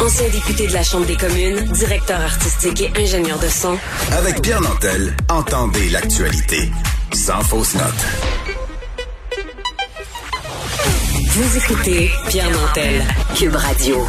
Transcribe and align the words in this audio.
Ancien 0.00 0.28
député 0.28 0.66
de 0.66 0.72
la 0.74 0.82
Chambre 0.82 1.06
des 1.06 1.16
communes, 1.16 1.64
directeur 1.72 2.20
artistique 2.20 2.82
et 2.82 2.92
ingénieur 3.02 3.38
de 3.38 3.48
son. 3.48 3.78
Avec 4.12 4.42
Pierre 4.42 4.60
Nantel, 4.60 5.16
entendez 5.30 5.88
l'actualité. 5.88 6.70
Sans 7.12 7.40
fausse 7.40 7.74
note. 7.74 7.84
Vous 11.30 11.56
écoutez 11.56 12.10
Pierre 12.28 12.50
Nantel, 12.50 13.04
Cube 13.36 13.56
Radio. 13.56 14.06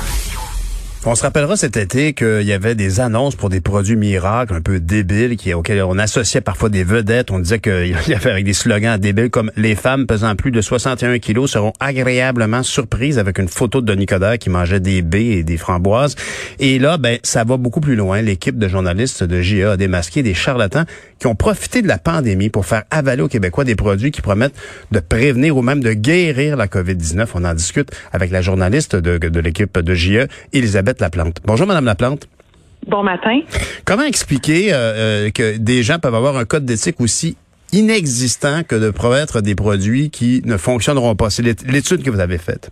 On 1.05 1.15
se 1.15 1.21
rappellera 1.21 1.55
cet 1.55 1.77
été 1.77 2.13
qu'il 2.13 2.41
y 2.41 2.51
avait 2.51 2.75
des 2.75 2.99
annonces 2.99 3.35
pour 3.35 3.49
des 3.49 3.61
produits 3.61 3.95
miracles 3.95 4.53
un 4.53 4.61
peu 4.61 4.79
débiles 4.79 5.37
qui, 5.37 5.53
auxquels 5.53 5.81
on 5.83 5.97
associait 5.99 6.41
parfois 6.41 6.69
des 6.69 6.83
vedettes. 6.83 7.31
On 7.31 7.39
disait 7.39 7.59
qu'il 7.59 7.95
y 8.07 8.13
avait 8.13 8.31
avec 8.31 8.43
des 8.43 8.53
slogans 8.53 8.97
débiles 8.99 9.29
comme 9.29 9.51
les 9.55 9.75
femmes 9.75 10.07
pesant 10.07 10.35
plus 10.35 10.51
de 10.51 10.59
61 10.59 11.19
kilos 11.19 11.51
seront 11.51 11.71
agréablement 11.79 12.63
surprises 12.63 13.19
avec 13.19 13.37
une 13.37 13.47
photo 13.47 13.79
de 13.79 13.85
Denis 13.85 14.07
Coderre 14.07 14.39
qui 14.39 14.49
mangeait 14.49 14.79
des 14.79 15.01
baies 15.01 15.27
et 15.27 15.43
des 15.43 15.57
framboises. 15.57 16.15
Et 16.59 16.79
là, 16.79 16.97
ben, 16.97 17.19
ça 17.23 17.43
va 17.43 17.57
beaucoup 17.57 17.79
plus 17.79 17.95
loin. 17.95 18.21
L'équipe 18.21 18.57
de 18.57 18.67
journalistes 18.67 19.23
de 19.23 19.41
GA 19.41 19.73
a 19.73 19.77
démasqué 19.77 20.23
des 20.23 20.33
charlatans 20.33 20.85
qui 21.19 21.27
ont 21.27 21.35
profité 21.35 21.81
de 21.81 21.87
la 21.87 21.99
pandémie 21.99 22.49
pour 22.49 22.65
faire 22.65 22.83
avaler 22.89 23.21
aux 23.21 23.27
Québécois 23.27 23.63
des 23.63 23.75
produits 23.75 24.11
qui 24.11 24.21
promettent 24.21 24.55
de 24.91 24.99
prévenir 24.99 25.55
ou 25.55 25.61
même 25.61 25.81
de 25.81 25.93
guérir 25.93 26.57
la 26.57 26.67
COVID-19. 26.67 27.27
On 27.35 27.45
en 27.45 27.53
discute 27.53 27.91
avec 28.11 28.31
la 28.31 28.41
journaliste 28.41 28.95
de, 28.95 29.17
de 29.17 29.39
l'équipe 29.39 29.77
de 29.79 29.95
GA, 29.95 30.27
Elisabeth 30.53 30.86
Laplante. 30.99 31.41
Bonjour, 31.45 31.67
Madame 31.67 31.85
Laplante. 31.85 32.27
Bon 32.87 33.03
matin. 33.03 33.41
Comment 33.85 34.03
expliquer 34.03 34.73
euh, 34.73 34.77
euh, 34.77 35.29
que 35.29 35.57
des 35.57 35.83
gens 35.83 35.99
peuvent 35.99 36.15
avoir 36.15 36.37
un 36.37 36.45
code 36.45 36.65
d'éthique 36.65 37.01
aussi 37.01 37.37
inexistant 37.73 38.63
que 38.63 38.75
de 38.75 38.91
promettre 38.91 39.41
des 39.41 39.55
produits 39.55 40.09
qui 40.09 40.41
ne 40.45 40.55
fonctionneront 40.57 41.15
pas? 41.15 41.29
C'est 41.29 41.43
l'étude 41.43 42.03
que 42.03 42.09
vous 42.09 42.21
avez 42.21 42.37
faite. 42.37 42.71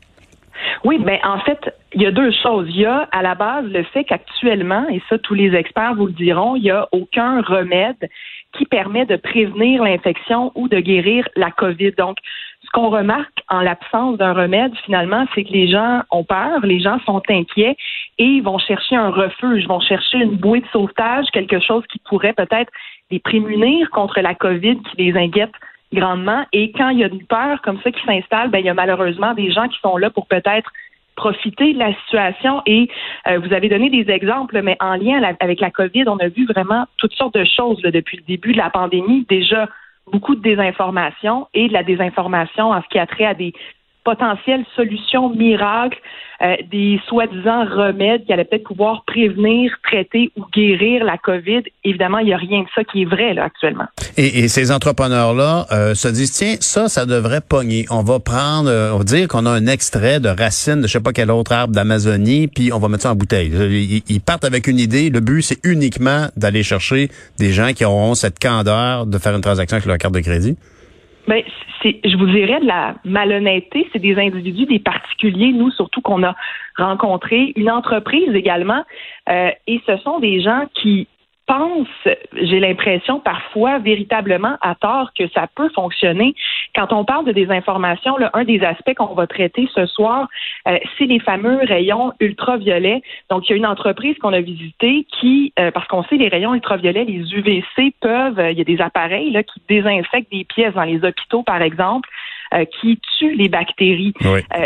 Oui, 0.86 1.00
ben 1.04 1.18
en 1.24 1.40
fait, 1.40 1.60
il 1.94 2.02
y 2.02 2.06
a 2.06 2.12
deux 2.12 2.32
choses. 2.44 2.68
Il 2.70 2.82
y 2.82 2.86
a 2.86 3.10
à 3.12 3.22
la 3.22 3.36
base 3.36 3.66
le 3.66 3.84
fait 3.84 4.04
qu'actuellement, 4.04 4.88
et 4.90 5.02
ça 5.10 5.18
tous 5.18 5.34
les 5.34 5.54
experts 5.54 5.96
vous 5.96 6.06
le 6.08 6.14
diront, 6.14 6.56
il 6.56 6.64
n'y 6.64 6.72
a 6.72 6.88
aucun 6.92 7.42
remède 7.42 7.98
qui 8.58 8.66
permet 8.66 9.06
de 9.06 9.16
prévenir 9.16 9.84
l'infection 9.84 10.52
ou 10.56 10.68
de 10.68 10.80
guérir 10.80 11.28
la 11.36 11.52
COVID. 11.52 11.92
Donc, 11.98 12.18
ce 12.66 12.72
qu'on 12.72 12.90
remarque 12.90 13.44
en 13.50 13.62
l'absence 13.62 14.18
d'un 14.18 14.34
remède, 14.34 14.74
finalement, 14.86 15.26
c'est 15.34 15.44
que 15.44 15.52
les 15.52 15.70
gens 15.70 16.02
ont 16.12 16.24
peur, 16.24 16.60
les 16.64 16.80
gens 16.80 17.00
sont 17.06 17.22
inquiets 17.30 17.78
et 18.18 18.24
ils 18.24 18.42
vont 18.42 18.58
chercher 18.58 18.96
un 18.96 19.10
refuge, 19.10 19.68
vont 19.68 19.80
chercher 19.80 20.18
une 20.18 20.36
bouée 20.36 20.62
de 20.62 20.68
sauvetage, 20.68 21.26
quelque 21.32 21.60
chose 21.60 21.84
qui 21.92 22.00
pourrait 22.00 22.34
peut-être 22.34 22.72
les 23.12 23.20
prémunir 23.20 23.90
contre 23.92 24.20
la 24.22 24.34
COVID 24.34 24.80
qui 24.82 24.98
les 24.98 25.18
inquiète 25.18 25.52
grandement. 25.94 26.46
Et 26.54 26.72
quand 26.72 26.90
il 26.90 27.00
y 27.00 27.04
a 27.04 27.08
une 27.08 27.26
peur 27.26 27.62
comme 27.62 27.80
ça 27.82 27.92
qui 27.92 28.04
s'installe, 28.06 28.50
ben, 28.50 28.60
il 28.60 28.66
y 28.66 28.70
a 28.70 28.74
malheureusement 28.74 29.34
des 29.34 29.52
gens 29.52 29.68
qui 29.68 29.80
sont 29.80 29.98
là 29.98 30.10
pour 30.10 30.28
peut-être 30.28 30.72
profiter 31.16 31.74
de 31.74 31.80
la 31.80 31.94
situation 31.94 32.62
et 32.66 32.90
euh, 33.28 33.40
vous 33.40 33.54
avez 33.54 33.70
donné 33.70 33.90
des 33.90 34.12
exemples, 34.12 34.62
mais 34.62 34.76
en 34.82 34.96
lien 34.96 35.22
avec 35.40 35.62
la 35.62 35.72
COVID, 35.72 36.04
on 36.08 36.18
a 36.18 36.28
vu 36.28 36.46
vraiment 36.46 36.86
toutes 36.98 37.14
sortes 37.14 37.36
de 37.36 37.46
choses 37.46 37.82
depuis 37.82 38.18
le 38.18 38.24
début 38.24 38.52
de 38.52 38.58
la 38.58 38.70
pandémie. 38.70 39.26
Déjà, 39.30 39.70
beaucoup 40.12 40.36
de 40.36 40.42
désinformation 40.42 41.48
et 41.54 41.68
de 41.68 41.74
la 41.74 41.84
désinformation 41.84 42.72
en 42.72 42.82
ce 42.82 42.88
qui 42.90 43.00
a 43.00 43.08
trait 43.08 43.26
à 43.26 43.34
des 43.34 43.54
potentielles 44.06 44.64
solutions 44.76 45.30
miracles, 45.30 46.00
euh, 46.42 46.56
des 46.72 47.00
soi-disant 47.08 47.66
remèdes 47.66 48.26
qui 48.26 48.34
allaient 48.34 48.46
peut-être 48.46 48.66
pouvoir 48.66 49.04
prévenir, 49.06 49.72
traiter 49.84 50.32
ou 50.38 50.44
guérir 50.54 51.04
la 51.04 51.18
COVID. 51.18 51.64
Évidemment, 51.84 52.20
il 52.20 52.28
n'y 52.28 52.34
a 52.34 52.38
rien 52.38 52.62
de 52.62 52.68
ça 52.76 52.84
qui 52.84 53.02
est 53.02 53.06
vrai 53.06 53.34
là 53.34 53.46
actuellement. 53.46 53.86
Et, 54.18 54.48
ces 54.48 54.72
entrepreneurs-là 54.72 55.66
euh, 55.72 55.96
se 55.96 56.08
disent 56.08 56.34
tiens, 56.34 56.56
ça, 56.60 56.88
ça 56.88 57.06
devrait 57.06 57.42
pogner. 57.42 57.86
On 57.90 58.04
va 58.04 58.20
prendre, 58.20 58.70
euh, 58.70 58.94
on 58.94 59.00
va 59.00 59.04
dire 59.04 59.28
qu'on 59.28 59.46
a 59.46 59.50
un 59.50 59.66
extrait 59.66 60.20
de 60.20 60.30
racine 60.30 60.82
de 60.82 60.88
je 60.88 60.94
sais 60.94 61.02
pas 61.02 61.14
quel 61.14 61.32
autre 61.32 61.52
arbre 61.52 61.74
d'Amazonie, 61.74 62.48
puis 62.48 62.72
on 62.72 62.80
va 62.80 62.90
mettre 62.90 63.04
ça 63.04 63.12
en 63.12 63.16
bouteille. 63.16 63.50
Ils, 63.50 64.04
ils 64.08 64.22
partent 64.22 64.46
avec 64.46 64.68
une 64.68 64.80
idée. 64.80 65.10
Le 65.10 65.22
but, 65.22 65.42
c'est 65.42 65.60
uniquement 65.64 66.28
d'aller 66.38 66.64
chercher 66.64 67.10
des 67.40 67.52
gens 67.52 67.74
qui 67.74 67.86
auront 67.86 68.14
cette 68.14 68.40
candeur 68.40 69.06
de 69.06 69.18
faire 69.18 69.36
une 69.36 69.42
transaction 69.42 69.78
avec 69.78 69.88
leur 69.88 69.98
carte 69.98 70.14
de 70.14 70.20
crédit. 70.20 70.58
Ben, 71.28 71.44
c'est, 71.82 72.00
je 72.04 72.18
vous 72.18 72.28
dirais 72.28 72.60
de 72.60 72.68
la 72.68 72.96
malhonnêteté. 73.04 73.88
C'est 73.92 74.00
des 74.00 74.18
individus, 74.18 74.66
des 74.66 74.80
particuliers, 74.80 75.52
nous 75.52 75.72
surtout 75.72 76.02
qu'on 76.02 76.24
a 76.24 76.36
rencontrés, 76.78 77.54
une 77.56 77.72
entreprise 77.72 78.34
également, 78.34 78.84
euh, 79.30 79.50
et 79.68 79.82
ce 79.86 79.98
sont 79.98 80.20
des 80.20 80.42
gens 80.42 80.66
qui 80.74 81.08
pense, 81.48 81.88
j'ai 82.34 82.60
l'impression 82.60 83.20
parfois 83.20 83.80
véritablement 83.80 84.58
à 84.62 84.76
tort 84.76 85.12
que 85.18 85.28
ça 85.30 85.48
peut 85.56 85.70
fonctionner. 85.70 86.36
Quand 86.76 86.92
on 86.94 87.06
parle 87.06 87.26
de 87.26 87.32
désinformation, 87.32 88.18
là, 88.18 88.30
un 88.34 88.44
des 88.44 88.62
aspects 88.62 88.94
qu'on 88.96 89.14
va 89.14 89.28
traiter 89.28 89.68
ce 89.74 89.86
soir, 89.86 90.28
euh, 90.68 90.78
c'est 90.98 91.06
les 91.06 91.20
fameux 91.20 91.60
rayons 91.64 92.14
ultraviolets. 92.20 93.02
Donc, 93.30 93.48
il 93.48 93.52
y 93.52 93.54
a 93.54 93.58
une 93.58 93.66
entreprise 93.66 94.18
qu'on 94.18 94.34
a 94.34 94.42
visitée 94.42 95.06
qui, 95.20 95.54
euh, 95.60 95.72
parce 95.72 95.88
qu'on 95.88 96.04
sait 96.04 96.18
les 96.18 96.28
rayons 96.28 96.54
ultraviolets, 96.54 97.06
les 97.06 97.34
UVC 97.34 97.94
peuvent, 98.02 98.40
euh, 98.40 98.52
il 98.52 98.58
y 98.58 98.62
a 98.62 98.66
des 98.66 98.82
appareils 98.82 99.32
là, 99.32 99.44
qui 99.44 99.62
désinfectent 99.70 100.32
des 100.32 100.44
pièces 100.44 100.74
dans 100.74 100.84
les 100.84 101.04
hôpitaux, 101.04 101.44
par 101.44 101.62
exemple. 101.62 102.10
qui 102.80 102.98
tuent 103.18 103.36
les 103.36 103.50
bactéries. 103.50 104.14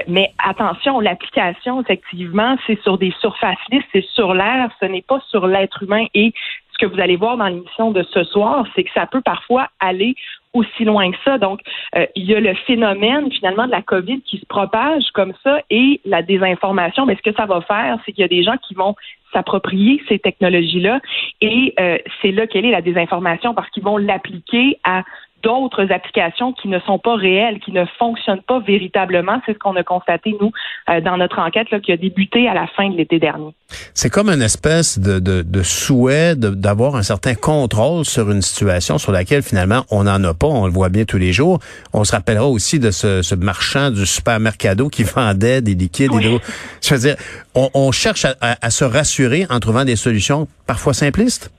mais 0.07 0.31
attention, 0.37 0.99
l'application, 0.99 1.81
effectivement, 1.81 2.55
c'est 2.67 2.79
sur 2.83 2.99
des 2.99 3.11
surfaces 3.19 3.57
lisses, 3.71 3.83
c'est 3.91 4.05
sur 4.13 4.35
l'air, 4.35 4.69
ce 4.79 4.85
n'est 4.85 5.01
pas 5.01 5.19
sur 5.29 5.47
l'être 5.47 5.81
humain. 5.81 6.05
Et 6.13 6.31
que 6.79 6.85
vous 6.85 6.99
allez 6.99 7.15
voir 7.15 7.37
dans 7.37 7.47
l'émission 7.47 7.91
de 7.91 8.03
ce 8.03 8.23
soir, 8.23 8.65
c'est 8.75 8.83
que 8.83 8.91
ça 8.93 9.05
peut 9.05 9.21
parfois 9.21 9.67
aller 9.79 10.15
aussi 10.53 10.83
loin 10.83 11.11
que 11.11 11.17
ça. 11.23 11.37
Donc, 11.37 11.59
euh, 11.95 12.05
il 12.15 12.25
y 12.25 12.33
a 12.33 12.39
le 12.39 12.55
phénomène 12.65 13.31
finalement 13.31 13.65
de 13.65 13.71
la 13.71 13.81
COVID 13.81 14.21
qui 14.21 14.39
se 14.39 14.45
propage 14.45 15.03
comme 15.13 15.33
ça 15.43 15.61
et 15.69 16.01
la 16.05 16.23
désinformation. 16.23 17.05
Mais 17.05 17.15
ce 17.15 17.21
que 17.21 17.35
ça 17.35 17.45
va 17.45 17.61
faire, 17.61 17.99
c'est 18.05 18.11
qu'il 18.11 18.21
y 18.21 18.25
a 18.25 18.29
des 18.29 18.43
gens 18.43 18.57
qui 18.67 18.73
vont 18.73 18.95
s'approprier 19.31 20.01
ces 20.09 20.17
technologies-là 20.17 21.01
et 21.39 21.73
euh, 21.79 21.97
c'est 22.21 22.31
là 22.31 22.47
qu'elle 22.47 22.65
est 22.65 22.71
la 22.71 22.81
désinformation 22.81 23.53
parce 23.53 23.69
qu'ils 23.69 23.83
vont 23.83 23.97
l'appliquer 23.97 24.79
à 24.83 25.03
d'autres 25.43 25.91
applications 25.91 26.53
qui 26.53 26.67
ne 26.67 26.79
sont 26.79 26.99
pas 26.99 27.15
réelles, 27.15 27.59
qui 27.59 27.71
ne 27.71 27.85
fonctionnent 27.97 28.41
pas 28.41 28.59
véritablement. 28.59 29.39
C'est 29.45 29.53
ce 29.53 29.59
qu'on 29.59 29.75
a 29.75 29.83
constaté, 29.83 30.35
nous, 30.39 30.51
euh, 30.89 31.01
dans 31.01 31.17
notre 31.17 31.39
enquête 31.39 31.69
là, 31.71 31.79
qui 31.79 31.91
a 31.91 31.97
débuté 31.97 32.47
à 32.47 32.53
la 32.53 32.67
fin 32.67 32.89
de 32.89 32.95
l'été 32.95 33.19
dernier. 33.19 33.53
C'est 33.93 34.09
comme 34.09 34.29
une 34.29 34.41
espèce 34.41 34.99
de, 34.99 35.19
de, 35.19 35.41
de 35.41 35.63
souhait 35.63 36.35
d'avoir 36.35 36.95
un 36.95 37.03
certain 37.03 37.35
contrôle 37.35 38.05
sur 38.05 38.31
une 38.31 38.41
situation 38.41 38.97
sur 38.97 39.11
laquelle 39.11 39.43
finalement 39.43 39.83
on 39.91 40.03
n'en 40.03 40.23
a 40.23 40.33
pas, 40.33 40.47
on 40.47 40.65
le 40.65 40.71
voit 40.71 40.89
bien 40.89 41.05
tous 41.05 41.17
les 41.17 41.33
jours. 41.33 41.59
On 41.93 42.03
se 42.03 42.11
rappellera 42.11 42.47
aussi 42.47 42.79
de 42.79 42.91
ce, 42.91 43.21
ce 43.21 43.35
marchand 43.35 43.91
du 43.91 44.05
supermercado 44.05 44.89
qui 44.89 45.03
vendait 45.15 45.61
des 45.61 45.75
liquides. 45.75 46.11
Oui. 46.11 46.39
Je 46.81 46.93
veux 46.93 46.99
dire, 46.99 47.15
on, 47.55 47.69
on 47.73 47.91
cherche 47.91 48.25
à, 48.25 48.35
à 48.41 48.69
se 48.69 48.83
rassurer 48.83 49.45
en 49.49 49.59
trouvant 49.59 49.85
des 49.85 49.95
solutions 49.95 50.47
parfois 50.65 50.93
simplistes. 50.93 51.51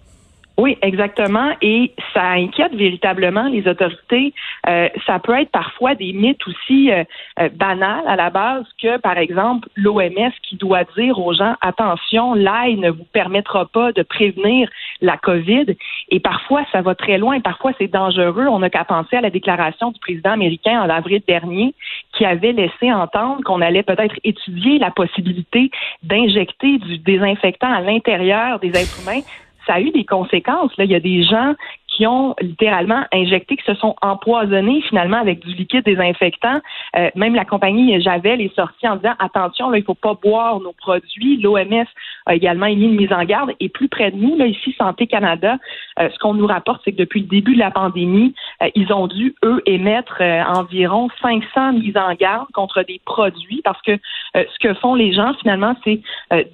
Oui, 0.60 0.76
exactement. 0.82 1.52
Et 1.62 1.94
ça 2.12 2.32
inquiète 2.32 2.74
véritablement 2.74 3.48
les 3.48 3.66
autorités. 3.66 4.34
Euh, 4.68 4.90
ça 5.06 5.18
peut 5.18 5.32
être 5.40 5.50
parfois 5.50 5.94
des 5.94 6.12
mythes 6.12 6.46
aussi 6.46 6.92
euh, 6.92 7.02
euh, 7.38 7.48
banals 7.48 8.06
à 8.06 8.14
la 8.14 8.28
base 8.28 8.66
que, 8.78 8.98
par 8.98 9.16
exemple, 9.16 9.70
l'OMS 9.74 10.32
qui 10.42 10.56
doit 10.56 10.84
dire 10.98 11.18
aux 11.18 11.32
gens 11.32 11.54
attention, 11.62 12.34
l'ail 12.34 12.76
ne 12.76 12.90
vous 12.90 13.06
permettra 13.10 13.64
pas 13.64 13.92
de 13.92 14.02
prévenir 14.02 14.68
la 15.00 15.16
COVID. 15.16 15.64
Et 16.10 16.20
parfois, 16.20 16.66
ça 16.72 16.82
va 16.82 16.94
très 16.94 17.16
loin. 17.16 17.40
Parfois, 17.40 17.72
c'est 17.78 17.90
dangereux. 17.90 18.46
On 18.46 18.58
n'a 18.58 18.68
qu'à 18.68 18.84
penser 18.84 19.16
à 19.16 19.22
la 19.22 19.30
déclaration 19.30 19.92
du 19.92 19.98
président 19.98 20.32
américain 20.32 20.82
en 20.82 20.90
avril 20.90 21.22
dernier 21.26 21.72
qui 22.12 22.26
avait 22.26 22.52
laissé 22.52 22.92
entendre 22.92 23.42
qu'on 23.44 23.62
allait 23.62 23.82
peut-être 23.82 24.16
étudier 24.24 24.78
la 24.78 24.90
possibilité 24.90 25.70
d'injecter 26.02 26.76
du 26.76 26.98
désinfectant 26.98 27.72
à 27.72 27.80
l'intérieur 27.80 28.58
des 28.58 28.68
êtres 28.68 29.00
humains 29.00 29.22
ça 29.70 29.76
a 29.76 29.80
eu 29.80 29.90
des 29.92 30.04
conséquences. 30.04 30.72
Il 30.78 30.90
y 30.90 30.96
a 30.96 31.00
des 31.00 31.22
gens 31.22 31.54
qui 32.00 32.44
littéralement 32.46 33.04
injecté, 33.12 33.56
qui 33.56 33.64
se 33.64 33.74
sont 33.74 33.94
empoisonnés 34.00 34.80
finalement 34.88 35.18
avec 35.18 35.40
du 35.40 35.54
liquide 35.54 35.84
désinfectant. 35.84 36.60
Euh, 36.96 37.10
même 37.14 37.34
la 37.34 37.44
compagnie 37.44 38.00
Javel 38.00 38.40
est 38.40 38.54
sortie 38.54 38.88
en 38.88 38.96
disant 38.96 39.14
attention, 39.18 39.68
là, 39.68 39.78
il 39.78 39.84
faut 39.84 39.94
pas 39.94 40.14
boire 40.14 40.60
nos 40.60 40.72
produits. 40.72 41.36
L'OMS 41.36 41.86
a 42.26 42.34
également 42.34 42.66
émis 42.66 42.86
une 42.86 42.96
mise 42.96 43.12
en 43.12 43.24
garde. 43.24 43.52
Et 43.60 43.68
plus 43.68 43.88
près 43.88 44.10
de 44.10 44.16
nous, 44.16 44.36
là, 44.36 44.46
ici, 44.46 44.74
Santé 44.78 45.06
Canada, 45.06 45.58
euh, 45.98 46.08
ce 46.10 46.18
qu'on 46.18 46.34
nous 46.34 46.46
rapporte, 46.46 46.80
c'est 46.84 46.92
que 46.92 46.96
depuis 46.96 47.20
le 47.20 47.26
début 47.26 47.54
de 47.54 47.58
la 47.58 47.70
pandémie, 47.70 48.34
euh, 48.62 48.70
ils 48.74 48.92
ont 48.92 49.06
dû, 49.06 49.34
eux, 49.44 49.62
émettre 49.66 50.22
environ 50.22 51.08
500 51.20 51.74
mises 51.74 51.96
en 51.96 52.14
garde 52.14 52.48
contre 52.52 52.82
des 52.82 53.00
produits 53.04 53.60
parce 53.62 53.80
que 53.82 53.98
ce 54.34 54.58
que 54.60 54.74
font 54.74 54.94
les 54.94 55.12
gens, 55.12 55.34
finalement, 55.40 55.74
c'est 55.84 56.00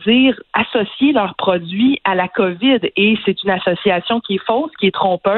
dire, 0.07 0.41
associer 0.55 1.13
leurs 1.13 1.35
produits 1.37 2.01
à 2.05 2.15
la 2.15 2.27
COVID. 2.27 2.81
Et 2.97 3.19
c'est 3.25 3.43
une 3.45 3.51
association 3.51 4.21
qui 4.21 4.37
est 4.37 4.47
fausse, 4.47 4.71
qui 4.79 4.87
est 4.87 4.95
trompeuse 4.95 5.36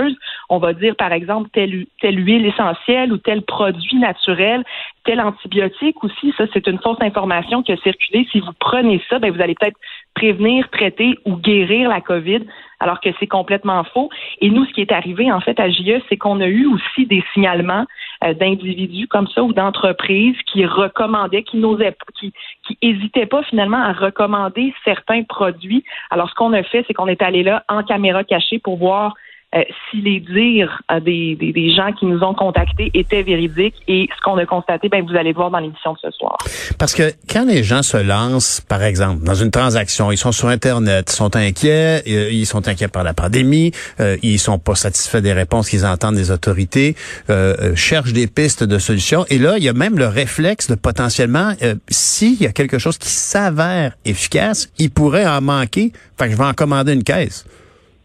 on 0.48 0.58
va 0.58 0.72
dire, 0.72 0.96
par 0.96 1.12
exemple, 1.12 1.48
telle, 1.52 1.86
huile 2.02 2.46
essentielle 2.46 3.12
ou 3.12 3.18
tel 3.18 3.42
produit 3.42 3.96
naturel, 3.96 4.64
tel 5.04 5.20
antibiotique 5.20 6.02
aussi. 6.02 6.32
Ça, 6.36 6.44
c'est 6.52 6.66
une 6.66 6.78
fausse 6.78 7.00
information 7.00 7.62
qui 7.62 7.72
a 7.72 7.76
circulé. 7.78 8.26
Si 8.32 8.40
vous 8.40 8.52
prenez 8.58 9.02
ça, 9.08 9.18
ben, 9.18 9.30
vous 9.30 9.40
allez 9.40 9.54
peut-être 9.54 9.78
prévenir, 10.14 10.68
traiter 10.70 11.18
ou 11.24 11.36
guérir 11.36 11.88
la 11.88 12.00
COVID. 12.00 12.40
alors 12.80 13.00
que 13.00 13.08
c'est 13.18 13.26
complètement 13.26 13.82
faux. 13.84 14.08
Et 14.40 14.50
nous, 14.50 14.64
ce 14.64 14.72
qui 14.72 14.80
est 14.80 14.92
arrivé 14.92 15.32
en 15.32 15.40
fait 15.40 15.58
à 15.58 15.68
JE, 15.68 16.00
c'est 16.08 16.16
qu'on 16.16 16.40
a 16.40 16.46
eu 16.46 16.64
aussi 16.66 17.06
des 17.06 17.24
signalements 17.34 17.84
euh, 18.24 18.34
d'individus 18.34 19.08
comme 19.08 19.26
ça 19.28 19.42
ou 19.42 19.52
d'entreprises 19.52 20.36
qui 20.46 20.64
recommandaient, 20.64 21.42
qui 21.42 21.56
n'osaient, 21.56 21.96
qui, 22.18 22.32
qui 22.66 22.78
hésitaient 22.82 23.26
pas 23.26 23.42
finalement 23.44 23.82
à 23.82 23.92
recommander 23.92 24.72
certains 24.84 25.24
produits. 25.24 25.84
Alors, 26.10 26.30
ce 26.30 26.34
qu'on 26.34 26.52
a 26.52 26.62
fait, 26.62 26.84
c'est 26.86 26.94
qu'on 26.94 27.08
est 27.08 27.22
allé 27.22 27.42
là 27.42 27.64
en 27.68 27.82
caméra 27.82 28.22
cachée 28.22 28.58
pour 28.58 28.76
voir 28.76 29.14
euh, 29.54 29.62
si 29.90 30.02
les 30.02 30.20
dires 30.20 30.82
euh, 30.92 31.00
des, 31.00 31.34
des, 31.34 31.52
des, 31.54 31.74
gens 31.74 31.90
qui 31.92 32.04
nous 32.04 32.20
ont 32.22 32.34
contactés 32.34 32.90
étaient 32.92 33.22
véridiques 33.22 33.76
et 33.88 34.06
ce 34.14 34.20
qu'on 34.22 34.36
a 34.36 34.44
constaté, 34.44 34.90
ben 34.90 35.02
vous 35.02 35.16
allez 35.16 35.32
voir 35.32 35.50
dans 35.50 35.58
l'émission 35.58 35.94
de 35.94 35.98
ce 36.02 36.10
soir. 36.10 36.36
Parce 36.78 36.94
que 36.94 37.14
quand 37.30 37.46
les 37.46 37.62
gens 37.62 37.82
se 37.82 37.96
lancent, 37.96 38.60
par 38.60 38.82
exemple, 38.82 39.24
dans 39.24 39.34
une 39.34 39.50
transaction, 39.50 40.12
ils 40.12 40.18
sont 40.18 40.32
sur 40.32 40.48
Internet, 40.48 41.10
ils 41.10 41.16
sont 41.16 41.34
inquiets, 41.34 42.02
euh, 42.06 42.30
ils 42.30 42.44
sont 42.44 42.68
inquiets 42.68 42.88
par 42.88 43.04
la 43.04 43.14
pandémie, 43.14 43.72
ils 44.22 44.38
sont 44.38 44.58
pas 44.58 44.74
satisfaits 44.74 45.22
des 45.22 45.32
réponses 45.32 45.70
qu'ils 45.70 45.86
entendent 45.86 46.16
des 46.16 46.30
autorités, 46.30 46.94
euh, 47.30 47.74
cherchent 47.74 48.12
des 48.12 48.26
pistes 48.26 48.64
de 48.64 48.78
solutions. 48.78 49.24
Et 49.30 49.38
là, 49.38 49.56
il 49.56 49.64
y 49.64 49.68
a 49.70 49.72
même 49.72 49.98
le 49.98 50.08
réflexe 50.08 50.68
de 50.68 50.74
potentiellement, 50.74 51.52
s'il 51.88 52.40
y 52.42 52.46
a 52.46 52.52
quelque 52.52 52.78
chose 52.78 52.98
qui 52.98 53.08
s'avère 53.08 53.94
efficace, 54.04 54.70
il 54.78 54.90
pourrait 54.90 55.26
en 55.26 55.40
manquer. 55.40 55.92
Fait 56.18 56.26
que 56.26 56.32
je 56.32 56.36
vais 56.36 56.44
en 56.44 56.52
commander 56.52 56.92
une 56.92 57.04
caisse. 57.04 57.46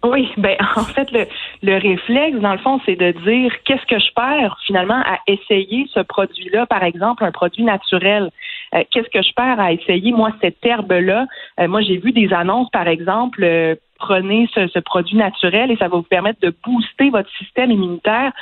Oui, 0.04 0.30
ben 0.38 0.58
en 0.76 0.84
fait 0.84 1.10
le, 1.12 1.26
le 1.62 1.78
réflexe 1.78 2.38
dans 2.40 2.52
le 2.52 2.58
fond 2.60 2.80
c'est 2.86 2.96
de 2.96 3.12
dire 3.26 3.54
qu'est-ce 3.64 3.86
que 3.86 4.00
je 4.00 4.14
perds 4.14 4.58
finalement 4.66 5.02
à 5.06 5.20
essayer 5.28 5.88
ce 5.94 6.02
produit-là 6.02 6.66
par 6.66 6.84
exemple 6.84 7.24
un 7.24 7.32
produit 7.32 7.64
naturel. 7.64 8.30
Euh, 8.74 8.84
qu'est-ce 8.92 9.10
que 9.10 9.22
je 9.22 9.34
perds 9.34 9.60
à 9.60 9.72
essayer 9.72 10.12
moi 10.12 10.32
cette 10.42 10.64
herbe 10.66 10.92
là 10.92 11.26
euh, 11.60 11.68
Moi 11.68 11.82
j'ai 11.82 11.98
vu 11.98 12.12
des 12.12 12.34
annonces 12.34 12.70
par 12.72 12.88
exemple 12.88 13.44
euh, 13.44 13.76
prenez 13.98 14.50
ce, 14.54 14.68
ce, 14.68 14.80
produit 14.80 15.16
naturel 15.16 15.72
et 15.72 15.78
ça 15.78 15.88
va 15.88 15.98
vous 15.98 16.04
permettre 16.04 16.42
de 16.42 16.54
booster 16.66 17.10
votre 17.10 17.30
système 17.38 17.72
immunitaire 17.72 18.34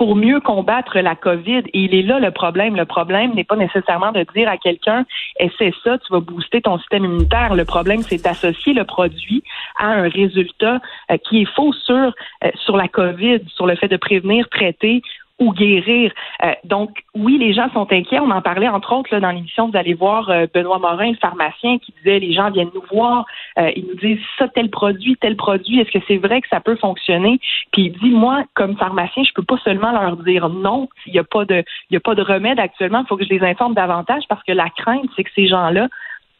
pour 0.00 0.16
mieux 0.16 0.40
combattre 0.40 0.98
la 0.98 1.14
COVID. 1.14 1.62
Et 1.74 1.80
il 1.80 1.94
est 1.94 2.00
là 2.00 2.18
le 2.18 2.30
problème. 2.30 2.74
Le 2.74 2.86
problème 2.86 3.34
n'est 3.34 3.44
pas 3.44 3.56
nécessairement 3.56 4.12
de 4.12 4.24
dire 4.34 4.48
à 4.48 4.56
quelqu'un, 4.56 5.04
essaie 5.38 5.74
ça, 5.84 5.98
tu 5.98 6.10
vas 6.10 6.20
booster 6.20 6.62
ton 6.62 6.78
système 6.78 7.04
immunitaire. 7.04 7.54
Le 7.54 7.66
problème, 7.66 8.00
c'est 8.00 8.24
d'associer 8.24 8.72
le 8.72 8.84
produit 8.84 9.44
à 9.78 9.88
un 9.88 10.08
résultat 10.08 10.80
euh, 11.10 11.18
qui 11.18 11.42
est 11.42 11.54
faux 11.54 11.74
sur, 11.74 12.14
euh, 12.44 12.50
sur 12.64 12.78
la 12.78 12.88
COVID, 12.88 13.40
sur 13.54 13.66
le 13.66 13.76
fait 13.76 13.88
de 13.88 13.98
prévenir, 13.98 14.48
traiter 14.48 15.02
ou 15.38 15.52
guérir. 15.52 16.12
Euh, 16.44 16.54
donc, 16.64 17.02
oui, 17.14 17.36
les 17.36 17.52
gens 17.52 17.70
sont 17.74 17.92
inquiets. 17.92 18.20
On 18.20 18.30
en 18.30 18.40
parlait 18.40 18.68
entre 18.68 18.94
autres 18.94 19.10
là, 19.12 19.20
dans 19.20 19.32
l'émission. 19.32 19.68
Vous 19.68 19.76
allez 19.76 19.92
voir 19.92 20.32
Benoît 20.54 20.78
Morin, 20.78 21.10
le 21.10 21.16
pharmacien, 21.16 21.76
qui 21.76 21.92
disait 21.98 22.20
les 22.20 22.32
gens 22.32 22.50
viennent 22.50 22.70
nous 22.74 22.84
voir, 22.90 23.26
euh, 23.58 23.70
ils 23.76 23.86
nous 23.86 23.94
disent 23.94 24.24
ça 24.38 24.48
tel 24.48 24.70
produit, 24.70 25.16
tel 25.16 25.36
produit. 25.36 25.80
Est-ce 25.80 25.90
que 25.90 26.04
c'est 26.06 26.18
vrai 26.18 26.40
que 26.40 26.48
ça 26.48 26.60
peut 26.60 26.76
fonctionner? 26.76 27.40
Puis 27.72 27.86
il 27.86 27.92
dit 27.92 28.10
moi, 28.10 28.44
comme 28.54 28.76
pharmacien, 28.76 29.22
je 29.24 29.32
peux 29.32 29.42
pas 29.42 29.58
seulement 29.64 29.92
leur 29.92 30.16
dire 30.18 30.48
non. 30.48 30.88
Il 31.06 31.12
n'y 31.12 31.18
a 31.18 31.24
pas 31.24 31.44
de, 31.44 31.64
il 31.90 31.94
y 31.94 31.96
a 31.96 32.00
pas 32.00 32.14
de 32.14 32.22
remède 32.22 32.60
actuellement. 32.60 33.00
Il 33.04 33.06
faut 33.06 33.16
que 33.16 33.24
je 33.24 33.30
les 33.30 33.42
informe 33.42 33.74
davantage 33.74 34.22
parce 34.28 34.42
que 34.44 34.52
la 34.52 34.70
crainte, 34.70 35.08
c'est 35.16 35.24
que 35.24 35.30
ces 35.34 35.48
gens-là 35.48 35.88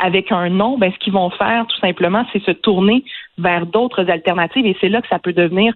avec 0.03 0.33
un 0.33 0.49
non, 0.49 0.79
ben, 0.79 0.91
ce 0.91 0.99
qu'ils 0.99 1.13
vont 1.13 1.29
faire, 1.29 1.67
tout 1.67 1.77
simplement, 1.77 2.25
c'est 2.33 2.43
se 2.43 2.53
tourner 2.53 3.05
vers 3.37 3.67
d'autres 3.67 4.09
alternatives 4.09 4.65
et 4.65 4.75
c'est 4.81 4.89
là 4.89 5.03
que 5.03 5.09
ça 5.09 5.19
peut 5.19 5.35
devenir 5.35 5.75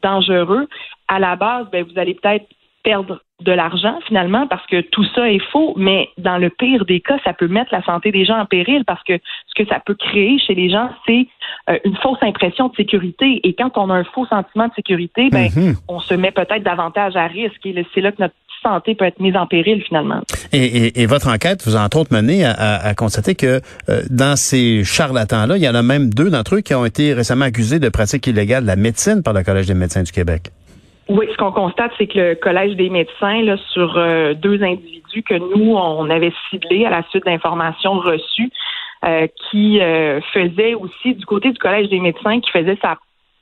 dangereux 0.00 0.68
à 1.08 1.18
la 1.18 1.34
base, 1.34 1.66
ben, 1.72 1.84
vous 1.84 1.98
allez 1.98 2.14
peut-être 2.14 2.46
perdre 2.82 3.20
de 3.40 3.52
l'argent 3.52 3.98
finalement 4.06 4.46
parce 4.48 4.66
que 4.66 4.80
tout 4.80 5.04
ça 5.14 5.30
est 5.30 5.42
faux, 5.52 5.74
mais 5.76 6.08
dans 6.18 6.38
le 6.38 6.50
pire 6.50 6.84
des 6.84 7.00
cas, 7.00 7.18
ça 7.24 7.32
peut 7.32 7.46
mettre 7.46 7.72
la 7.72 7.82
santé 7.84 8.10
des 8.10 8.24
gens 8.24 8.38
en 8.38 8.46
péril 8.46 8.84
parce 8.84 9.02
que 9.04 9.18
ce 9.46 9.62
que 9.62 9.68
ça 9.68 9.80
peut 9.84 9.94
créer 9.94 10.38
chez 10.38 10.54
les 10.54 10.70
gens, 10.70 10.90
c'est 11.06 11.26
euh, 11.70 11.78
une 11.84 11.96
fausse 11.96 12.18
impression 12.22 12.68
de 12.68 12.74
sécurité. 12.74 13.40
Et 13.44 13.54
quand 13.54 13.70
on 13.76 13.90
a 13.90 13.94
un 13.94 14.04
faux 14.04 14.26
sentiment 14.26 14.66
de 14.66 14.74
sécurité, 14.74 15.28
ben, 15.30 15.48
mm-hmm. 15.48 15.76
on 15.88 16.00
se 16.00 16.14
met 16.14 16.32
peut-être 16.32 16.64
davantage 16.64 17.14
à 17.16 17.26
risque 17.26 17.64
et 17.64 17.86
c'est 17.94 18.00
là 18.00 18.10
que 18.10 18.22
notre 18.22 18.34
santé 18.60 18.96
peut 18.96 19.04
être 19.04 19.20
mise 19.20 19.36
en 19.36 19.46
péril 19.46 19.82
finalement. 19.86 20.20
Et, 20.52 21.06
votre 21.06 21.28
enquête 21.28 21.62
vous 21.64 21.76
a 21.76 21.80
entre 21.80 21.98
autres 21.98 22.12
mené 22.12 22.44
à, 22.44 22.92
constater 22.96 23.36
que 23.36 23.60
euh, 23.88 24.02
dans 24.10 24.36
ces 24.36 24.82
charlatans-là, 24.82 25.56
il 25.56 25.62
y 25.62 25.68
en 25.68 25.76
a 25.76 25.82
même 25.82 26.12
deux 26.12 26.28
d'entre 26.28 26.56
eux 26.56 26.60
qui 26.60 26.74
ont 26.74 26.84
été 26.84 27.14
récemment 27.14 27.44
accusés 27.44 27.78
de 27.78 27.88
pratiques 27.88 28.26
illégales 28.26 28.64
de 28.64 28.68
la 28.68 28.76
médecine 28.76 29.22
par 29.22 29.32
le 29.32 29.44
Collège 29.44 29.66
des 29.66 29.74
médecins 29.74 30.02
du 30.02 30.10
Québec. 30.10 30.50
Oui, 31.08 31.26
ce 31.32 31.36
qu'on 31.38 31.52
constate, 31.52 31.92
c'est 31.96 32.06
que 32.06 32.18
le 32.18 32.34
Collège 32.34 32.76
des 32.76 32.90
médecins, 32.90 33.40
là, 33.40 33.56
sur 33.72 33.96
euh, 33.96 34.34
deux 34.34 34.62
individus 34.62 35.22
que 35.22 35.34
nous, 35.34 35.74
on 35.74 36.10
avait 36.10 36.32
ciblés 36.50 36.84
à 36.84 36.90
la 36.90 37.02
suite 37.08 37.24
d'informations 37.24 37.94
reçues, 37.94 38.50
euh, 39.06 39.26
qui 39.48 39.80
euh, 39.80 40.20
faisaient 40.34 40.74
aussi 40.74 41.14
du 41.14 41.24
côté 41.24 41.50
du 41.50 41.58
Collège 41.58 41.88
des 41.88 42.00
médecins, 42.00 42.40
qui 42.40 42.50
faisait 42.50 42.76
sa 42.82 42.98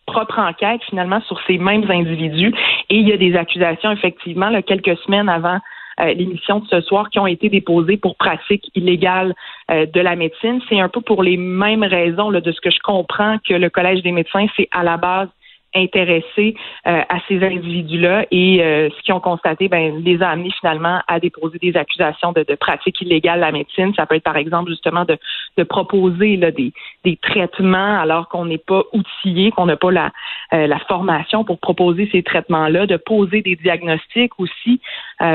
propre 0.06 0.38
enquête 0.38 0.80
finalement 0.88 1.20
sur 1.22 1.40
ces 1.48 1.58
mêmes 1.58 1.90
individus. 1.90 2.54
Et 2.88 2.98
il 2.98 3.08
y 3.08 3.12
a 3.12 3.16
des 3.16 3.34
accusations, 3.34 3.90
effectivement, 3.90 4.48
là, 4.48 4.62
quelques 4.62 4.96
semaines 4.98 5.28
avant 5.28 5.58
l'émission 5.98 6.58
de 6.60 6.66
ce 6.66 6.82
soir 6.82 7.08
qui 7.08 7.18
ont 7.18 7.26
été 7.26 7.48
déposées 7.48 7.96
pour 7.96 8.16
pratique 8.16 8.70
illégale 8.74 9.34
de 9.70 10.00
la 10.00 10.14
médecine. 10.14 10.60
C'est 10.68 10.78
un 10.78 10.90
peu 10.90 11.00
pour 11.00 11.22
les 11.22 11.38
mêmes 11.38 11.82
raisons 11.82 12.28
là, 12.28 12.42
de 12.42 12.52
ce 12.52 12.60
que 12.60 12.70
je 12.70 12.80
comprends 12.84 13.38
que 13.48 13.54
le 13.54 13.70
Collège 13.70 14.02
des 14.02 14.12
médecins, 14.12 14.44
c'est 14.58 14.68
à 14.72 14.82
la 14.82 14.98
base 14.98 15.28
intéressés 15.76 16.54
euh, 16.86 17.02
à 17.08 17.18
ces 17.28 17.42
individus-là 17.44 18.26
et 18.30 18.62
euh, 18.62 18.88
ce 18.90 19.02
qu'ils 19.02 19.14
ont 19.14 19.20
constaté, 19.20 19.68
ben, 19.68 20.02
les 20.02 20.22
a 20.22 20.30
amenés 20.30 20.52
finalement 20.58 21.00
à 21.06 21.20
déposer 21.20 21.58
des 21.58 21.76
accusations 21.76 22.32
de, 22.32 22.44
de 22.48 22.54
pratiques 22.54 23.00
illégales 23.00 23.42
à 23.42 23.46
la 23.46 23.52
médecine. 23.52 23.92
Ça 23.94 24.06
peut 24.06 24.16
être 24.16 24.24
par 24.24 24.36
exemple 24.36 24.70
justement 24.70 25.04
de, 25.04 25.18
de 25.56 25.62
proposer 25.62 26.36
là, 26.36 26.50
des, 26.50 26.72
des 27.04 27.16
traitements 27.16 28.00
alors 28.00 28.28
qu'on 28.28 28.46
n'est 28.46 28.58
pas 28.58 28.82
outillé, 28.92 29.50
qu'on 29.50 29.66
n'a 29.66 29.76
pas 29.76 29.90
la, 29.90 30.10
euh, 30.52 30.66
la 30.66 30.78
formation 30.80 31.44
pour 31.44 31.58
proposer 31.58 32.08
ces 32.10 32.22
traitements-là, 32.22 32.86
de 32.86 32.96
poser 32.96 33.42
des 33.42 33.56
diagnostics 33.56 34.32
aussi 34.38 34.80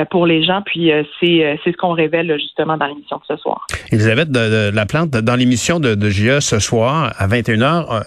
pour 0.10 0.26
les 0.26 0.44
gens. 0.44 0.62
Puis 0.66 0.92
c'est 1.20 1.60
c'est 1.64 1.72
ce 1.72 1.78
qu'on 1.78 1.94
révèle 1.94 2.34
justement 2.40 2.78
dans 2.78 2.88
l'émission 2.88 3.18
de 3.18 3.36
ce 3.36 3.42
soir. 3.42 3.66
Elisabeth 3.92 4.32
de, 4.32 4.70
de 4.70 4.76
la 4.76 4.86
plante 4.86 5.10
dans 5.10 5.36
l'émission 5.36 5.80
de, 5.80 5.96
de 5.96 6.10
GIA 6.10 6.42
ce 6.42 6.60
soir 6.60 7.14
à 7.18 7.28
21h, 7.28 8.04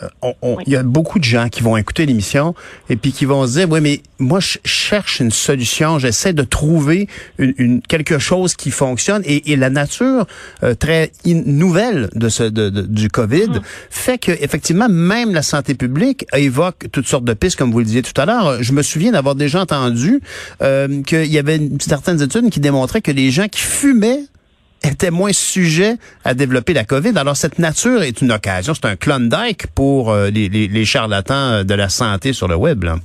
il 0.66 0.72
y 0.72 0.76
a 0.76 0.82
beaucoup 0.82 1.18
de 1.18 1.24
gens 1.24 1.48
qui 1.48 1.62
vont 1.62 1.76
écouter 1.76 2.06
l'émission 2.06 2.54
et 2.88 2.96
puis 2.96 3.12
qui 3.12 3.24
vont 3.24 3.46
se 3.46 3.58
dire, 3.58 3.70
oui, 3.70 3.80
mais 3.80 4.00
moi, 4.18 4.40
je 4.40 4.58
cherche 4.64 5.20
une 5.20 5.30
solution, 5.30 5.98
j'essaie 5.98 6.32
de 6.32 6.42
trouver 6.42 7.08
une, 7.38 7.80
quelque 7.82 8.18
chose 8.18 8.54
qui 8.54 8.70
fonctionne 8.70 9.22
et, 9.24 9.54
la 9.54 9.70
nature 9.70 10.26
euh, 10.64 10.74
très 10.74 11.12
nouvelle 11.24 12.10
de 12.14 12.28
ce 12.28 12.42
de, 12.42 12.68
du 12.68 13.08
COVID 13.08 13.46
mm-hmm. 13.46 13.62
fait 13.88 14.18
que 14.18 14.32
effectivement 14.32 14.88
même 14.88 15.32
la 15.32 15.42
santé 15.42 15.74
publique 15.74 16.26
évoque 16.34 16.86
toutes 16.90 17.06
sortes 17.06 17.24
de 17.24 17.34
pistes 17.34 17.56
comme 17.56 17.70
vous 17.70 17.78
le 17.78 17.84
disiez 17.84 18.02
tout 18.02 18.20
à 18.20 18.26
l'heure. 18.26 18.62
Je 18.62 18.72
me 18.72 18.82
souviens 18.82 19.12
d'avoir 19.12 19.36
déjà 19.36 19.60
entendu 19.60 20.20
euh, 20.60 21.02
qu'il 21.02 21.32
y 21.32 21.38
avait 21.38 21.58
certaines 21.80 22.22
études 22.22 22.50
qui 22.50 22.60
démontraient 22.60 23.02
que 23.02 23.12
les 23.12 23.30
gens 23.30 23.48
qui 23.48 23.60
fumaient 23.60 24.20
étaient 24.82 25.10
moins 25.10 25.32
sujets 25.32 25.94
à 26.24 26.34
développer 26.34 26.74
la 26.74 26.84
COVID. 26.84 27.16
Alors, 27.16 27.36
cette 27.36 27.58
nature 27.58 28.02
est 28.02 28.20
une 28.20 28.32
occasion, 28.32 28.74
c'est 28.74 28.86
un 28.86 28.96
Klondike 28.96 29.66
pour 29.74 30.10
euh, 30.10 30.28
les, 30.30 30.84
charlatans 30.84 31.64
de 31.64 31.74
la 31.74 31.88
santé 31.88 32.32
sur 32.32 32.48
le 32.48 32.56
web. 32.56 32.84
Là. 32.84 32.96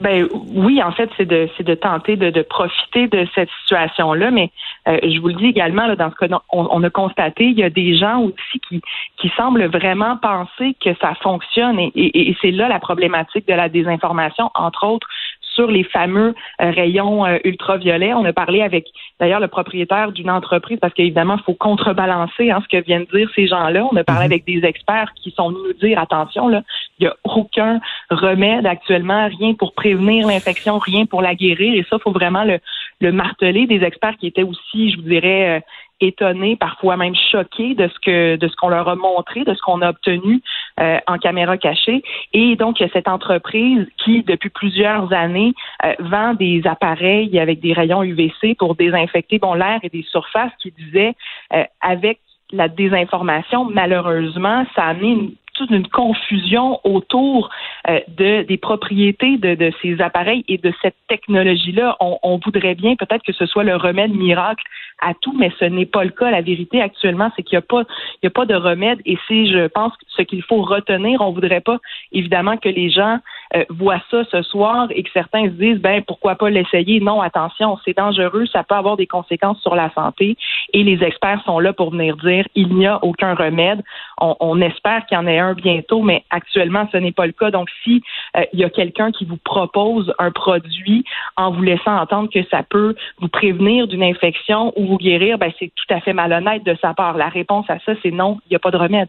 Ben 0.00 0.26
oui, 0.52 0.82
en 0.82 0.90
fait, 0.90 1.08
c'est 1.16 1.24
de 1.24 1.74
tenter 1.74 2.16
de, 2.16 2.42
profiter 2.42 3.06
de 3.06 3.26
cette 3.34 3.48
situation-là, 3.62 4.32
mais 4.32 4.50
euh, 4.88 4.98
je 5.02 5.20
vous 5.20 5.28
le 5.28 5.34
dis 5.34 5.46
également 5.46 5.86
là, 5.86 5.94
dans 5.94 6.10
ce 6.10 6.16
cas, 6.16 6.26
on, 6.50 6.82
a 6.82 6.90
constaté 6.90 7.44
il 7.44 7.58
y 7.58 7.62
a 7.62 7.70
des 7.70 7.96
gens 7.96 8.20
aussi 8.20 8.60
qui 8.68 9.32
semblent 9.36 9.66
vraiment 9.66 10.16
penser 10.16 10.76
que 10.84 10.90
ça 11.00 11.14
fonctionne 11.22 11.78
et 11.78 12.36
c'est 12.42 12.50
là 12.50 12.68
la 12.68 12.80
problématique 12.80 13.46
de 13.46 13.54
la 13.54 13.68
désinformation, 13.68 14.50
entre 14.54 14.84
autres 14.86 15.06
sur 15.54 15.70
les 15.70 15.84
fameux 15.84 16.34
euh, 16.60 16.70
rayons 16.70 17.24
euh, 17.24 17.38
ultraviolets. 17.44 18.14
On 18.14 18.24
a 18.24 18.32
parlé 18.32 18.62
avec 18.62 18.86
d'ailleurs 19.20 19.40
le 19.40 19.48
propriétaire 19.48 20.12
d'une 20.12 20.30
entreprise 20.30 20.78
parce 20.80 20.92
qu'évidemment, 20.94 21.36
il 21.38 21.42
faut 21.44 21.54
contrebalancer 21.54 22.50
hein, 22.50 22.62
ce 22.62 22.76
que 22.76 22.82
viennent 22.82 23.06
dire 23.12 23.30
ces 23.34 23.46
gens-là. 23.46 23.86
On 23.90 23.96
a 23.96 24.04
parlé 24.04 24.26
mhm. 24.26 24.32
avec 24.32 24.44
des 24.44 24.66
experts 24.66 25.12
qui 25.14 25.30
sont 25.30 25.50
venus 25.50 25.62
nous 25.66 25.88
dire 25.88 25.98
attention, 25.98 26.48
là, 26.48 26.62
il 26.98 27.04
n'y 27.04 27.08
a 27.08 27.16
aucun 27.24 27.80
remède 28.10 28.66
actuellement, 28.66 29.28
rien 29.38 29.54
pour 29.54 29.74
prévenir 29.74 30.26
l'infection, 30.26 30.78
rien 30.78 31.06
pour 31.06 31.22
la 31.22 31.34
guérir. 31.34 31.74
Et 31.74 31.82
ça, 31.88 31.96
il 31.96 32.02
faut 32.02 32.12
vraiment 32.12 32.44
le, 32.44 32.58
le 33.00 33.12
marteler. 33.12 33.66
Des 33.66 33.82
experts 33.82 34.16
qui 34.18 34.26
étaient 34.26 34.42
aussi, 34.42 34.90
je 34.90 34.96
vous 34.96 35.08
dirais, 35.08 35.58
euh, 35.58 35.60
étonnés, 36.00 36.56
parfois 36.56 36.96
même 36.96 37.14
choqués 37.30 37.74
de 37.74 37.88
ce 37.88 37.98
que 38.04 38.36
de 38.36 38.48
ce 38.48 38.56
qu'on 38.56 38.68
leur 38.68 38.88
a 38.88 38.96
montré, 38.96 39.44
de 39.44 39.54
ce 39.54 39.60
qu'on 39.62 39.80
a 39.82 39.90
obtenu 39.90 40.42
euh, 40.80 40.98
en 41.06 41.18
caméra 41.18 41.56
cachée. 41.56 42.02
Et 42.32 42.56
donc 42.56 42.82
cette 42.92 43.08
entreprise 43.08 43.86
qui 44.04 44.22
depuis 44.22 44.50
plusieurs 44.50 45.12
années 45.12 45.54
euh, 45.84 45.94
vend 46.00 46.34
des 46.34 46.62
appareils 46.66 47.38
avec 47.38 47.60
des 47.60 47.72
rayons 47.72 48.02
UVC 48.02 48.56
pour 48.58 48.74
désinfecter 48.74 49.38
bon 49.38 49.54
l'air 49.54 49.80
et 49.82 49.88
des 49.88 50.02
surfaces, 50.02 50.52
qui 50.60 50.72
disait 50.72 51.14
euh, 51.52 51.64
avec 51.80 52.18
la 52.52 52.68
désinformation, 52.68 53.64
malheureusement, 53.64 54.64
ça 54.74 54.84
a 54.84 54.88
amené 54.90 55.08
une 55.08 55.32
toute 55.54 55.70
une 55.70 55.88
confusion 55.88 56.80
autour 56.84 57.50
de 57.88 58.42
des 58.42 58.56
propriétés 58.56 59.38
de, 59.38 59.54
de, 59.54 59.72
ces 59.80 60.00
appareils 60.00 60.44
et 60.48 60.58
de 60.58 60.72
cette 60.82 60.96
technologie-là. 61.08 61.96
On, 62.00 62.40
voudrait 62.44 62.74
bien 62.74 62.96
peut-être 62.96 63.24
que 63.24 63.32
ce 63.32 63.46
soit 63.46 63.64
le 63.64 63.76
remède 63.76 64.14
miracle 64.14 64.64
à 65.00 65.14
tout, 65.14 65.34
mais 65.38 65.50
ce 65.58 65.64
n'est 65.64 65.86
pas 65.86 66.04
le 66.04 66.10
cas. 66.10 66.30
La 66.30 66.42
vérité 66.42 66.80
actuellement, 66.80 67.30
c'est 67.36 67.42
qu'il 67.42 67.56
n'y 67.56 67.64
a 67.64 67.66
pas, 67.66 67.84
il 68.22 68.26
a 68.26 68.30
pas 68.30 68.46
de 68.46 68.54
remède 68.54 69.00
et 69.06 69.18
c'est, 69.28 69.46
je 69.46 69.66
pense, 69.68 69.92
ce 70.08 70.22
qu'il 70.22 70.42
faut 70.42 70.62
retenir. 70.62 71.20
On 71.20 71.32
voudrait 71.32 71.60
pas, 71.60 71.78
évidemment, 72.12 72.56
que 72.56 72.68
les 72.68 72.90
gens 72.90 73.18
euh, 73.54 73.64
voient 73.68 74.02
ça 74.10 74.24
ce 74.30 74.42
soir 74.42 74.88
et 74.90 75.02
que 75.02 75.10
certains 75.12 75.44
se 75.44 75.50
disent, 75.50 75.80
ben, 75.80 76.02
pourquoi 76.02 76.34
pas 76.36 76.50
l'essayer? 76.50 77.00
Non, 77.00 77.20
attention, 77.20 77.78
c'est 77.84 77.96
dangereux, 77.96 78.46
ça 78.46 78.64
peut 78.64 78.74
avoir 78.74 78.96
des 78.96 79.06
conséquences 79.06 79.60
sur 79.60 79.74
la 79.74 79.90
santé 79.92 80.36
et 80.72 80.82
les 80.82 81.02
experts 81.02 81.42
sont 81.44 81.58
là 81.58 81.72
pour 81.72 81.90
venir 81.90 82.16
dire, 82.16 82.46
il 82.54 82.74
n'y 82.74 82.86
a 82.86 83.02
aucun 83.04 83.34
remède. 83.34 83.82
On, 84.20 84.36
on 84.40 84.60
espère 84.60 85.06
qu'il 85.06 85.16
y 85.16 85.20
en 85.20 85.26
ait 85.26 85.38
un 85.38 85.54
bientôt, 85.54 86.02
mais 86.02 86.24
actuellement, 86.30 86.88
ce 86.92 86.96
n'est 86.96 87.12
pas 87.12 87.26
le 87.26 87.32
cas. 87.32 87.50
Donc, 87.50 87.68
si 87.82 88.02
euh, 88.36 88.44
il 88.52 88.60
y 88.60 88.64
a 88.64 88.70
quelqu'un 88.70 89.12
qui 89.12 89.24
vous 89.24 89.36
propose 89.36 90.12
un 90.18 90.30
produit 90.30 91.04
en 91.36 91.50
vous 91.50 91.62
laissant 91.62 91.96
entendre 91.96 92.30
que 92.30 92.44
ça 92.50 92.62
peut 92.62 92.94
vous 93.18 93.28
prévenir 93.28 93.86
d'une 93.86 94.02
infection 94.02 94.72
ou 94.76 94.86
vous 94.86 94.98
guérir, 94.98 95.38
ben, 95.38 95.52
c'est 95.58 95.72
tout 95.74 95.94
à 95.94 96.00
fait 96.00 96.12
malhonnête 96.12 96.64
de 96.64 96.76
sa 96.80 96.94
part. 96.94 97.16
La 97.16 97.28
réponse 97.28 97.68
à 97.68 97.78
ça, 97.80 97.92
c'est 98.02 98.10
non, 98.10 98.38
il 98.46 98.50
n'y 98.50 98.56
a 98.56 98.60
pas 98.60 98.70
de 98.70 98.76
remède. 98.76 99.08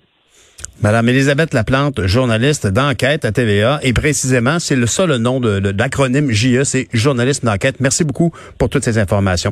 Madame 0.81 1.09
Elisabeth 1.09 1.53
Laplante, 1.53 2.05
journaliste 2.05 2.67
d'enquête 2.67 3.23
à 3.23 3.31
TVA, 3.31 3.79
et 3.81 3.93
précisément, 3.93 4.59
c'est 4.59 4.75
le 4.75 4.87
ça 4.87 5.05
le 5.05 5.17
nom 5.17 5.39
de, 5.39 5.59
de 5.59 5.73
l'acronyme 5.77 6.31
JE, 6.31 6.63
c'est 6.63 6.87
journaliste 6.93 7.45
d'enquête. 7.45 7.79
Merci 7.79 8.03
beaucoup 8.03 8.31
pour 8.57 8.69
toutes 8.69 8.83
ces 8.83 8.97
informations. 8.97 9.51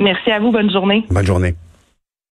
Merci 0.00 0.30
à 0.30 0.40
vous. 0.40 0.50
Bonne 0.50 0.70
journée. 0.70 1.04
Bonne 1.10 1.26
journée. 1.26 1.54